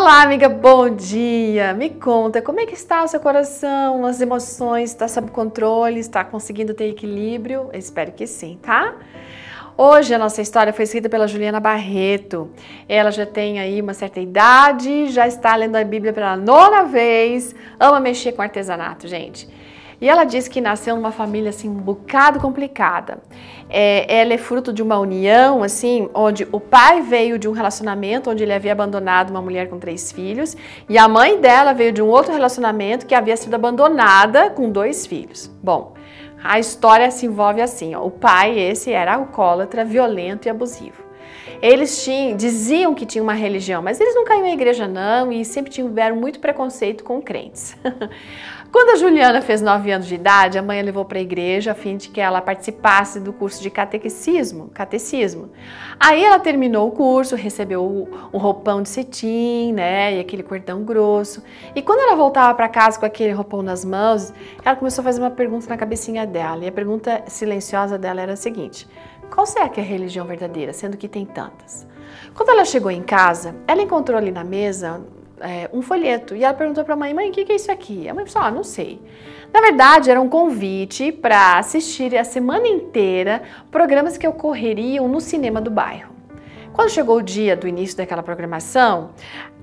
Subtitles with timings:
[0.00, 1.74] Olá, amiga, bom dia!
[1.74, 6.24] Me conta, como é que está o seu coração, as emoções, está sob controle, está
[6.24, 7.68] conseguindo ter equilíbrio?
[7.70, 8.94] Eu espero que sim, tá?
[9.76, 12.50] Hoje a nossa história foi escrita pela Juliana Barreto.
[12.88, 17.54] Ela já tem aí uma certa idade, já está lendo a Bíblia pela nona vez,
[17.78, 19.46] ama mexer com artesanato, gente.
[20.00, 23.18] E ela diz que nasceu numa família assim um bocado complicada.
[23.68, 28.30] É, ela é fruto de uma união assim, onde o pai veio de um relacionamento
[28.30, 30.56] onde ele havia abandonado uma mulher com três filhos
[30.88, 35.06] e a mãe dela veio de um outro relacionamento que havia sido abandonada com dois
[35.06, 35.50] filhos.
[35.62, 35.94] Bom,
[36.42, 41.09] a história se envolve assim: ó, o pai esse era alcoólatra, violento e abusivo.
[41.62, 45.44] Eles tinham, diziam que tinham uma religião, mas eles não caíam à igreja não e
[45.44, 47.76] sempre tiveram muito preconceito com crentes.
[48.72, 51.72] Quando a Juliana fez 9 anos de idade, a mãe a levou para a igreja
[51.72, 55.50] a fim de que ela participasse do curso de catequismo, catecismo.
[55.98, 61.42] Aí ela terminou o curso, recebeu um roupão de cetim, né, e aquele cordão grosso.
[61.74, 64.32] E quando ela voltava para casa com aquele roupão nas mãos,
[64.64, 66.64] ela começou a fazer uma pergunta na cabecinha dela.
[66.64, 68.86] E a pergunta silenciosa dela era a seguinte:
[69.30, 71.86] qual será que é a religião verdadeira, sendo que tem tantas?
[72.34, 75.00] Quando ela chegou em casa, ela encontrou ali na mesa
[75.40, 78.08] é, um folheto e ela perguntou para a mãe: Mãe, o que, é isso aqui?
[78.08, 79.00] A mãe falou: Ah, não sei.
[79.52, 85.60] Na verdade, era um convite para assistir a semana inteira programas que ocorreriam no cinema
[85.60, 86.14] do bairro.
[86.72, 89.10] Quando chegou o dia do início daquela programação,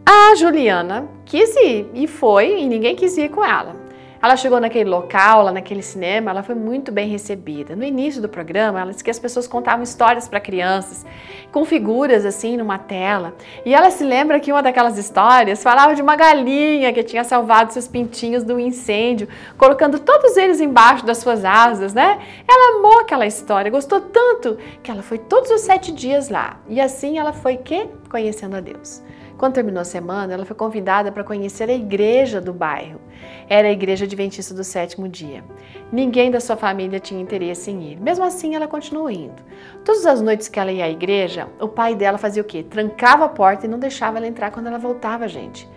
[0.05, 3.86] a Juliana quis ir e foi, e ninguém quis ir com ela.
[4.27, 7.77] Ela chegou naquele local, lá naquele cinema, ela foi muito bem recebida.
[7.77, 11.05] No início do programa, ela disse que as pessoas contavam histórias para crianças,
[11.49, 13.35] com figuras assim numa tela.
[13.65, 17.71] E ela se lembra que uma daquelas histórias falava de uma galinha que tinha salvado
[17.71, 22.19] seus pintinhos do incêndio, colocando todos eles embaixo das suas asas, né?
[22.45, 26.59] Ela amou aquela história, gostou tanto que ela foi todos os sete dias lá.
[26.67, 29.01] E assim ela foi que conhecendo a Deus.
[29.37, 32.99] Quando terminou a semana, ela foi convidada para conhecer a igreja do bairro.
[33.47, 35.43] Era a igreja adventista do sétimo dia.
[35.91, 38.01] Ninguém da sua família tinha interesse em ir.
[38.01, 39.43] Mesmo assim, ela continuou indo.
[39.85, 42.63] Todas as noites que ela ia à igreja, o pai dela fazia o quê?
[42.63, 45.69] Trancava a porta e não deixava ela entrar quando ela voltava, gente.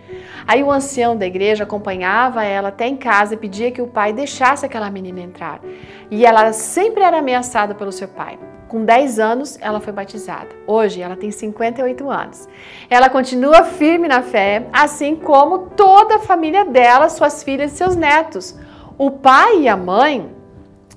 [0.47, 4.11] Aí o ancião da igreja acompanhava ela até em casa e pedia que o pai
[4.11, 5.61] deixasse aquela menina entrar.
[6.09, 8.39] E ela sempre era ameaçada pelo seu pai.
[8.71, 10.47] Com 10 anos, ela foi batizada.
[10.65, 12.47] Hoje, ela tem 58 anos.
[12.89, 17.97] Ela continua firme na fé, assim como toda a família dela, suas filhas e seus
[17.97, 18.57] netos.
[18.97, 20.33] O pai e a mãe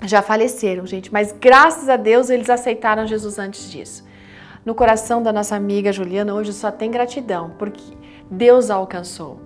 [0.03, 4.05] já faleceram, gente, mas graças a Deus eles aceitaram Jesus antes disso.
[4.63, 7.83] No coração da nossa amiga Juliana, hoje só tem gratidão, porque
[8.31, 9.41] Deus a alcançou.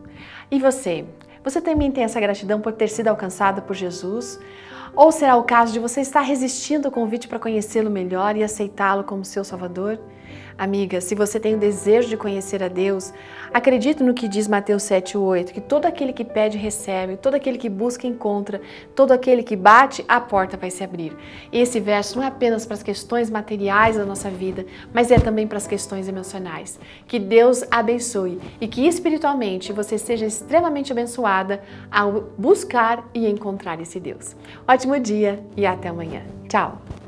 [0.51, 1.03] E você?
[1.43, 4.39] Você também tem essa gratidão por ter sido alcançada por Jesus?
[4.95, 9.03] Ou será o caso de você estar resistindo ao convite para conhecê-lo melhor e aceitá-lo
[9.03, 9.99] como seu Salvador?
[10.57, 13.13] Amiga, se você tem o desejo de conhecer a Deus,
[13.53, 17.69] acredite no que diz Mateus 7,8, que todo aquele que pede, recebe, todo aquele que
[17.69, 18.61] busca, encontra,
[18.95, 21.15] todo aquele que bate, a porta vai se abrir.
[21.51, 25.47] Esse verso não é apenas para as questões materiais da nossa vida, mas é também
[25.47, 26.79] para as questões emocionais.
[27.07, 31.61] Que Deus abençoe e que espiritualmente você seja extremamente abençoada
[31.91, 34.35] ao buscar e encontrar esse Deus.
[34.67, 36.21] Ótimo dia e até amanhã.
[36.47, 36.98] Tchau!